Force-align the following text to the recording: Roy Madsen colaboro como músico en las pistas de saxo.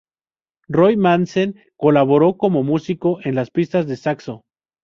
Roy 0.67 0.95
Madsen 0.97 1.53
colaboro 1.77 2.35
como 2.35 2.63
músico 2.63 3.19
en 3.23 3.35
las 3.35 3.51
pistas 3.51 3.85
de 3.85 3.97
saxo. 3.97 4.41